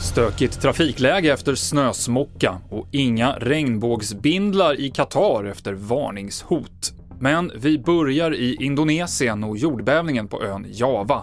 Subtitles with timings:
[0.00, 6.92] Stökigt trafikläge efter snösmocka och inga regnbågsbindlar i Qatar efter varningshot.
[7.20, 11.22] Men vi börjar i Indonesien och jordbävningen på ön Java.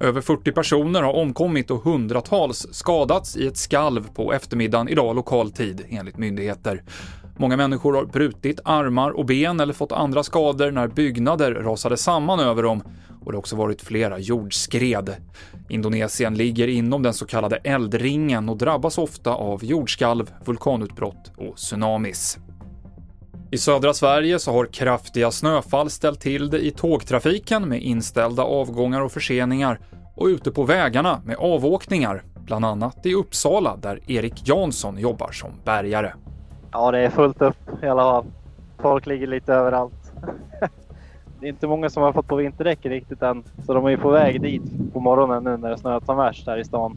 [0.00, 5.50] Över 40 personer har omkommit och hundratals skadats i ett skalv på eftermiddagen idag lokal
[5.50, 6.82] tid, enligt myndigheter.
[7.36, 12.40] Många människor har brutit armar och ben eller fått andra skador när byggnader rasade samman
[12.40, 12.82] över dem
[13.24, 15.16] och det har också varit flera jordskred.
[15.68, 22.38] Indonesien ligger inom den så kallade eldringen och drabbas ofta av jordskalv, vulkanutbrott och tsunamis.
[23.50, 29.00] I södra Sverige så har kraftiga snöfall ställt till det i tågtrafiken med inställda avgångar
[29.00, 29.80] och förseningar
[30.16, 35.50] och ute på vägarna med avåkningar, bland annat i Uppsala där Erik Jansson jobbar som
[35.64, 36.14] bärgare.
[36.72, 38.24] Ja, det är fullt upp i alla fall.
[38.82, 40.03] Folk ligger lite överallt
[41.44, 43.96] det är inte många som har fått på vinterdäck riktigt än, så de är ju
[43.96, 44.62] på väg dit
[44.92, 46.96] på morgonen nu när det snöat som värst här i stan.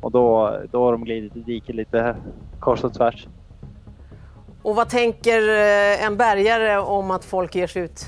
[0.00, 2.16] Och då, då har de glidit i diket lite
[2.60, 3.28] kors och tvärs.
[4.62, 8.06] Och vad tänker eh, en bärgare om att folk ger sig ut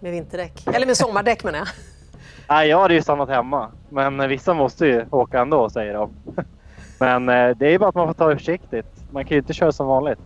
[0.00, 0.66] med vinterdäck?
[0.66, 1.68] Eller med sommardäck menar jag.
[2.48, 3.68] Nej, jag hade ju stannat hemma.
[3.88, 6.10] Men vissa måste ju åka ändå, säger de.
[7.00, 9.04] Men eh, det är bara att man får ta det försiktigt.
[9.10, 10.20] Man kan ju inte köra som vanligt.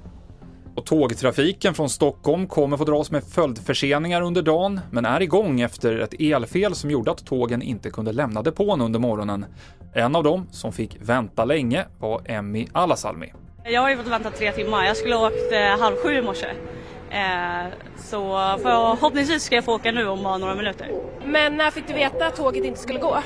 [0.76, 5.98] Och tågtrafiken från Stockholm kommer få dras med följdförseningar under dagen, men är igång efter
[5.98, 9.46] ett elfel som gjorde att tågen inte kunde lämna depån under morgonen.
[9.94, 13.32] En av dem som fick vänta länge var Emmy Alasalmi.
[13.64, 14.84] Jag har ju fått vänta tre timmar.
[14.84, 16.46] Jag skulle ha åkt eh, halv sju i morse.
[17.10, 17.66] Eh,
[17.96, 18.20] så
[18.62, 20.90] förhoppningsvis ska jag få åka nu om bara några minuter.
[21.24, 23.16] Men när fick du veta att tåget inte skulle gå?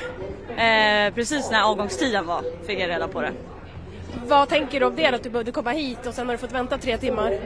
[0.57, 3.31] Eh, precis när avgångstiden var fick jag reda på det.
[4.27, 6.51] Vad tänker du om det, att du behövde komma hit och sen har du fått
[6.51, 7.39] vänta tre timmar?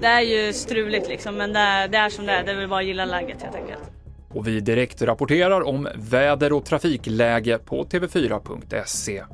[0.00, 2.44] Det är ju struligt liksom, men det är, det är som det är.
[2.44, 3.90] Det är väl bara att gilla läget helt enkelt.
[4.28, 9.24] Och vi direkt rapporterar om väder och trafikläge på tv4.se.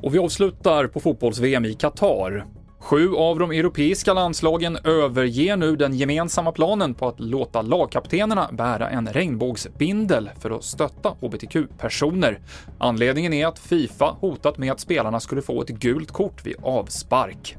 [0.00, 2.46] Och vi avslutar på fotbolls-VM i Qatar.
[2.82, 8.90] Sju av de europeiska landslagen överger nu den gemensamma planen på att låta lagkaptenerna bära
[8.90, 12.40] en regnbågsbindel för att stötta hbtq-personer.
[12.78, 17.56] Anledningen är att Fifa hotat med att spelarna skulle få ett gult kort vid avspark.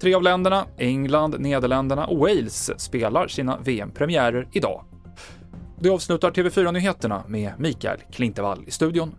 [0.00, 4.84] Tre av länderna, England, Nederländerna och Wales, spelar sina VM-premiärer idag.
[5.80, 9.14] Det avslutar TV4-nyheterna med Mikael Klintevall i studion.